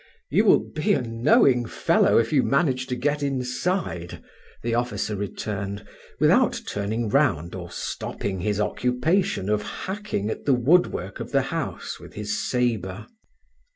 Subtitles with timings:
[0.31, 4.19] "You will be a knowing fellow if you manage to get inside,"
[4.63, 5.85] the officer returned,
[6.19, 11.99] without turning round or stopping his occupation of hacking at the woodwork of the house
[11.99, 13.05] with his sabre.